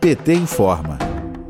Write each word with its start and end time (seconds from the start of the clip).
PT 0.00 0.34
informa. 0.34 0.98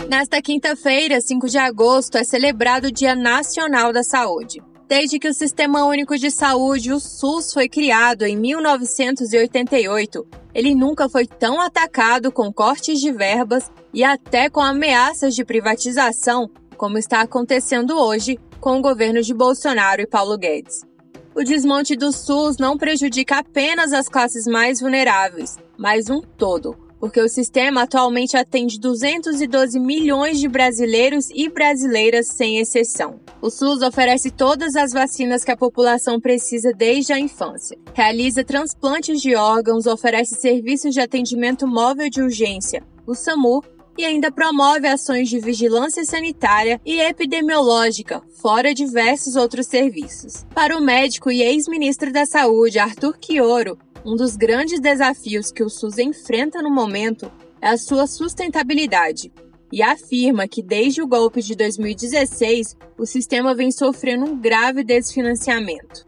Nesta 0.08 0.40
quinta-feira, 0.40 1.20
5 1.20 1.48
de 1.48 1.58
agosto, 1.58 2.16
é 2.16 2.24
celebrado 2.24 2.86
o 2.86 2.92
Dia 2.92 3.16
Nacional 3.16 3.92
da 3.92 4.02
Saúde. 4.02 4.62
Desde 4.86 5.18
que 5.18 5.28
o 5.28 5.34
Sistema 5.34 5.86
Único 5.86 6.16
de 6.16 6.30
Saúde, 6.30 6.92
o 6.92 7.00
SUS, 7.00 7.52
foi 7.52 7.68
criado 7.68 8.22
em 8.22 8.36
1988, 8.36 10.26
ele 10.54 10.74
nunca 10.74 11.08
foi 11.08 11.26
tão 11.26 11.60
atacado 11.60 12.30
com 12.30 12.52
cortes 12.52 13.00
de 13.00 13.10
verbas 13.10 13.72
e 13.92 14.04
até 14.04 14.48
com 14.48 14.60
ameaças 14.60 15.34
de 15.34 15.44
privatização, 15.44 16.48
como 16.76 16.98
está 16.98 17.22
acontecendo 17.22 17.98
hoje 17.98 18.38
com 18.60 18.78
o 18.78 18.82
governo 18.82 19.22
de 19.22 19.34
Bolsonaro 19.34 20.02
e 20.02 20.06
Paulo 20.06 20.38
Guedes. 20.38 20.82
O 21.34 21.42
desmonte 21.42 21.96
do 21.96 22.12
SUS 22.12 22.58
não 22.58 22.78
prejudica 22.78 23.38
apenas 23.38 23.92
as 23.92 24.08
classes 24.08 24.46
mais 24.46 24.80
vulneráveis, 24.80 25.58
mas 25.76 26.08
um 26.08 26.20
todo, 26.20 26.76
porque 27.04 27.20
o 27.20 27.28
sistema 27.28 27.82
atualmente 27.82 28.34
atende 28.34 28.80
212 28.80 29.78
milhões 29.78 30.40
de 30.40 30.48
brasileiros 30.48 31.28
e 31.34 31.50
brasileiras 31.50 32.28
sem 32.28 32.56
exceção. 32.56 33.20
O 33.42 33.50
SUS 33.50 33.82
oferece 33.82 34.30
todas 34.30 34.74
as 34.74 34.90
vacinas 34.90 35.44
que 35.44 35.50
a 35.50 35.56
população 35.56 36.18
precisa 36.18 36.72
desde 36.72 37.12
a 37.12 37.20
infância, 37.20 37.78
realiza 37.92 38.42
transplantes 38.42 39.20
de 39.20 39.36
órgãos, 39.36 39.84
oferece 39.84 40.36
serviços 40.36 40.94
de 40.94 41.00
atendimento 41.02 41.66
móvel 41.66 42.08
de 42.08 42.22
urgência, 42.22 42.82
o 43.06 43.14
SAMU, 43.14 43.62
e 43.98 44.04
ainda 44.06 44.32
promove 44.32 44.88
ações 44.88 45.28
de 45.28 45.38
vigilância 45.38 46.06
sanitária 46.06 46.80
e 46.86 47.00
epidemiológica, 47.00 48.22
fora 48.40 48.72
diversos 48.72 49.36
outros 49.36 49.66
serviços. 49.66 50.46
Para 50.54 50.74
o 50.74 50.80
médico 50.80 51.30
e 51.30 51.42
ex-ministro 51.42 52.10
da 52.10 52.24
Saúde, 52.24 52.78
Arthur 52.78 53.18
Quioro, 53.18 53.78
um 54.04 54.16
dos 54.16 54.36
grandes 54.36 54.80
desafios 54.80 55.50
que 55.50 55.62
o 55.62 55.70
SUS 55.70 55.98
enfrenta 55.98 56.60
no 56.60 56.70
momento 56.70 57.30
é 57.60 57.68
a 57.68 57.78
sua 57.78 58.06
sustentabilidade 58.06 59.32
e 59.72 59.82
afirma 59.82 60.46
que 60.46 60.62
desde 60.62 61.02
o 61.02 61.06
golpe 61.06 61.40
de 61.40 61.56
2016 61.56 62.76
o 62.98 63.06
sistema 63.06 63.54
vem 63.54 63.72
sofrendo 63.72 64.26
um 64.26 64.40
grave 64.40 64.84
desfinanciamento. 64.84 66.04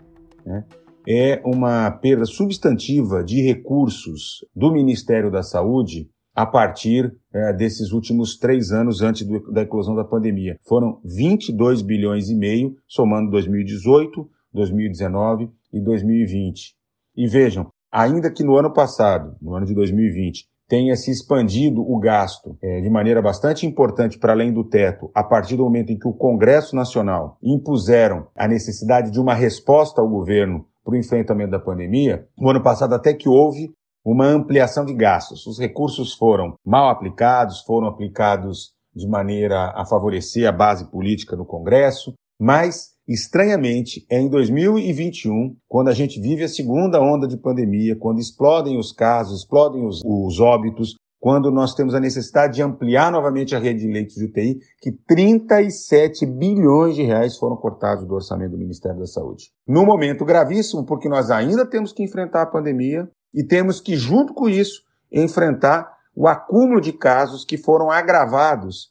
É 1.08 1.40
uma 1.44 1.90
perda 1.90 2.26
substantiva 2.26 3.24
de 3.24 3.40
recursos 3.40 4.44
do 4.54 4.70
Ministério 4.70 5.30
da 5.30 5.42
Saúde 5.42 6.08
a 6.34 6.44
partir 6.44 7.16
é, 7.32 7.52
desses 7.54 7.92
últimos 7.92 8.36
três 8.36 8.70
anos 8.70 9.00
antes 9.00 9.26
do, 9.26 9.50
da 9.50 9.62
eclosão 9.62 9.94
da 9.94 10.04
pandemia. 10.04 10.58
Foram 10.68 11.00
22 11.02 11.80
bilhões 11.80 12.28
e 12.28 12.34
meio, 12.34 12.76
somando 12.86 13.30
2018, 13.30 14.28
2019 14.52 15.48
e 15.72 15.80
2020. 15.80 16.74
E 17.16 17.26
vejam, 17.26 17.70
ainda 17.92 18.30
que 18.30 18.44
no 18.44 18.56
ano 18.56 18.72
passado, 18.72 19.36
no 19.40 19.54
ano 19.54 19.66
de 19.66 19.74
2020, 19.74 20.46
tenha 20.68 20.96
se 20.96 21.10
expandido 21.10 21.80
o 21.80 21.98
gasto 21.98 22.56
é, 22.60 22.80
de 22.80 22.90
maneira 22.90 23.22
bastante 23.22 23.66
importante 23.66 24.18
para 24.18 24.32
além 24.32 24.52
do 24.52 24.64
teto, 24.64 25.10
a 25.14 25.22
partir 25.22 25.56
do 25.56 25.64
momento 25.64 25.90
em 25.90 25.98
que 25.98 26.08
o 26.08 26.12
Congresso 26.12 26.74
Nacional 26.74 27.38
impuseram 27.42 28.26
a 28.36 28.48
necessidade 28.48 29.10
de 29.10 29.20
uma 29.20 29.34
resposta 29.34 30.00
ao 30.00 30.08
governo 30.08 30.66
para 30.84 30.94
o 30.94 30.96
enfrentamento 30.96 31.50
da 31.50 31.58
pandemia, 31.58 32.26
no 32.36 32.50
ano 32.50 32.62
passado 32.62 32.94
até 32.94 33.14
que 33.14 33.28
houve 33.28 33.72
uma 34.04 34.26
ampliação 34.26 34.84
de 34.84 34.94
gastos. 34.94 35.46
Os 35.46 35.58
recursos 35.58 36.14
foram 36.14 36.54
mal 36.64 36.90
aplicados, 36.90 37.60
foram 37.62 37.88
aplicados 37.88 38.72
de 38.94 39.06
maneira 39.08 39.72
a 39.74 39.84
favorecer 39.84 40.48
a 40.48 40.52
base 40.52 40.90
política 40.90 41.36
no 41.36 41.44
Congresso, 41.44 42.14
mas 42.40 42.95
Estranhamente, 43.08 44.04
é 44.10 44.18
em 44.18 44.28
2021, 44.28 45.56
quando 45.68 45.88
a 45.88 45.94
gente 45.94 46.20
vive 46.20 46.42
a 46.42 46.48
segunda 46.48 47.00
onda 47.00 47.28
de 47.28 47.36
pandemia, 47.36 47.94
quando 47.94 48.18
explodem 48.18 48.76
os 48.76 48.90
casos, 48.90 49.40
explodem 49.40 49.86
os, 49.86 50.02
os 50.04 50.40
óbitos, 50.40 50.96
quando 51.20 51.50
nós 51.50 51.74
temos 51.74 51.94
a 51.94 52.00
necessidade 52.00 52.54
de 52.54 52.62
ampliar 52.62 53.10
novamente 53.12 53.54
a 53.54 53.58
rede 53.58 53.80
de 53.80 53.86
leitos 53.86 54.16
de 54.16 54.24
UTI, 54.24 54.58
que 54.80 54.92
37 54.92 56.26
bilhões 56.26 56.96
de 56.96 57.02
reais 57.02 57.36
foram 57.36 57.56
cortados 57.56 58.04
do 58.04 58.14
orçamento 58.14 58.52
do 58.52 58.58
Ministério 58.58 58.98
da 58.98 59.06
Saúde. 59.06 59.50
Num 59.66 59.84
momento 59.84 60.24
gravíssimo, 60.24 60.84
porque 60.84 61.08
nós 61.08 61.30
ainda 61.30 61.64
temos 61.64 61.92
que 61.92 62.02
enfrentar 62.02 62.42
a 62.42 62.46
pandemia 62.46 63.08
e 63.32 63.44
temos 63.44 63.80
que, 63.80 63.96
junto 63.96 64.34
com 64.34 64.48
isso, 64.48 64.82
enfrentar 65.12 65.96
o 66.14 66.26
acúmulo 66.26 66.80
de 66.80 66.92
casos 66.92 67.44
que 67.44 67.56
foram 67.56 67.90
agravados 67.90 68.90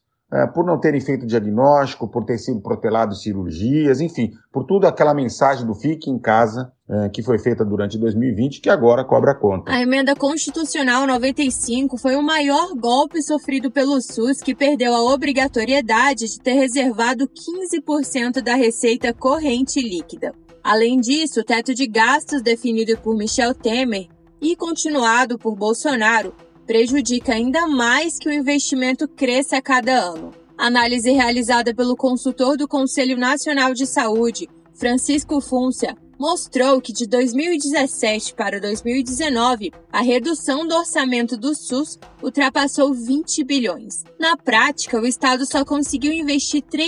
por 0.54 0.66
não 0.66 0.80
terem 0.80 1.00
feito 1.00 1.26
diagnóstico, 1.26 2.08
por 2.08 2.26
ter 2.26 2.38
sido 2.38 2.60
protelado 2.62 3.16
cirurgias, 3.16 4.02
enfim, 4.02 4.32
por 4.52 4.66
tudo 4.66 4.88
aquela 4.88 5.14
mensagem 5.14 5.66
do 5.66 5.76
fique 5.76 6.10
em 6.10 6.20
casa 6.20 6.72
é, 6.88 7.10
que 7.10 7.24
foi 7.24 7.40
feita 7.40 7.66
durante 7.66 7.98
2020 7.98 8.62
que 8.62 8.70
agora 8.70 9.04
cobra 9.04 9.34
conta. 9.34 9.72
A 9.72 9.82
emenda 9.82 10.16
constitucional 10.16 11.08
95 11.08 11.98
foi 11.98 12.16
o 12.16 12.22
maior 12.22 12.76
golpe 12.76 13.22
sofrido 13.24 13.72
pelo 13.72 14.00
SUS 14.02 14.40
que 14.42 14.54
perdeu 14.54 14.94
a 14.94 15.14
obrigatoriedade 15.14 16.26
de 16.26 16.40
ter 16.40 16.54
reservado 16.54 17.28
15% 17.28 18.42
da 18.42 18.56
receita 18.56 19.14
corrente 19.14 19.82
líquida. 19.82 20.34
Além 20.64 21.00
disso, 21.00 21.42
o 21.42 21.44
teto 21.44 21.74
de 21.74 21.88
gastos 21.88 22.42
definido 22.42 22.98
por 23.00 23.16
Michel 23.16 23.54
Temer 23.54 24.08
e 24.42 24.56
continuado 24.56 25.38
por 25.38 25.56
Bolsonaro 25.56 26.34
prejudica 26.66 27.34
ainda 27.34 27.68
mais 27.68 28.18
que 28.18 28.28
o 28.28 28.34
investimento 28.34 29.08
cresça 29.08 29.58
a 29.58 29.62
cada 29.62 29.94
ano. 29.94 30.32
Análise 30.58 31.12
realizada 31.12 31.74
pelo 31.74 31.96
consultor 31.96 32.58
do 32.58 32.68
Conselho 32.68 33.18
Nacional 33.18 33.74
de 33.74 33.86
Saúde, 33.86 34.50
Francisco 34.74 35.40
Fúncia, 35.42 35.96
mostrou 36.18 36.82
que 36.82 36.94
de 36.94 37.06
2017 37.06 38.34
para 38.34 38.60
2019, 38.60 39.72
a 39.92 40.02
redução 40.02 40.66
do 40.68 40.76
orçamento 40.76 41.38
do 41.38 41.54
SUS 41.54 42.00
ultrapassou 42.24 42.94
20 42.94 43.44
bilhões. 43.44 44.04
Na 44.20 44.38
prática, 44.38 45.00
o 45.00 45.06
Estado 45.06 45.46
só 45.46 45.64
conseguiu 45.66 46.14
investir 46.14 46.64
R$ 46.72 46.80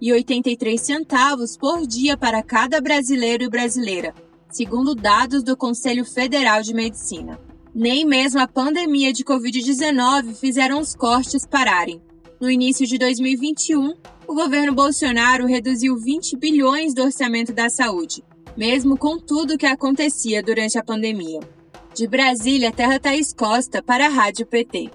3,83 0.00 1.58
por 1.58 1.86
dia 1.86 2.16
para 2.16 2.42
cada 2.42 2.80
brasileiro 2.80 3.44
e 3.44 3.48
brasileira, 3.48 4.14
segundo 4.50 4.94
dados 4.94 5.42
do 5.42 5.56
Conselho 5.56 6.04
Federal 6.04 6.62
de 6.62 6.74
Medicina. 6.74 7.40
Nem 7.74 8.04
mesmo 8.04 8.38
a 8.38 8.46
pandemia 8.46 9.12
de 9.12 9.24
Covid-19 9.24 10.34
fizeram 10.36 10.78
os 10.78 10.94
cortes 10.94 11.44
pararem. 11.44 12.00
No 12.40 12.48
início 12.48 12.86
de 12.86 12.96
2021, 12.96 13.94
o 14.28 14.34
governo 14.34 14.72
Bolsonaro 14.72 15.44
reduziu 15.44 15.96
20 15.96 16.36
bilhões 16.36 16.94
do 16.94 17.02
orçamento 17.02 17.52
da 17.52 17.68
saúde, 17.68 18.22
mesmo 18.56 18.96
com 18.96 19.18
tudo 19.18 19.54
o 19.54 19.58
que 19.58 19.66
acontecia 19.66 20.40
durante 20.40 20.78
a 20.78 20.84
pandemia. 20.84 21.40
De 21.92 22.06
Brasília, 22.06 22.70
Terra 22.70 23.00
Thaís 23.00 23.32
Costa 23.32 23.82
para 23.82 24.06
a 24.06 24.08
Rádio 24.08 24.46
PT. 24.46 24.90